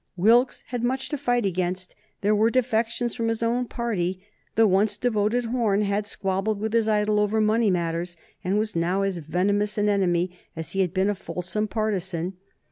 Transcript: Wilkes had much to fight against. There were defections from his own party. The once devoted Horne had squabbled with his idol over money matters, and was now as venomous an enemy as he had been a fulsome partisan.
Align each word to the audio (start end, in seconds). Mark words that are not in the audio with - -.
Wilkes 0.17 0.63
had 0.69 0.83
much 0.83 1.09
to 1.09 1.15
fight 1.19 1.45
against. 1.45 1.93
There 2.21 2.33
were 2.35 2.49
defections 2.49 3.13
from 3.13 3.27
his 3.27 3.43
own 3.43 3.65
party. 3.65 4.19
The 4.55 4.65
once 4.65 4.97
devoted 4.97 5.45
Horne 5.45 5.83
had 5.83 6.07
squabbled 6.07 6.59
with 6.59 6.73
his 6.73 6.89
idol 6.89 7.19
over 7.19 7.39
money 7.39 7.69
matters, 7.69 8.17
and 8.43 8.57
was 8.57 8.75
now 8.75 9.03
as 9.03 9.19
venomous 9.19 9.77
an 9.77 9.89
enemy 9.89 10.35
as 10.55 10.71
he 10.71 10.81
had 10.81 10.91
been 10.91 11.11
a 11.11 11.13
fulsome 11.13 11.67
partisan. 11.67 12.33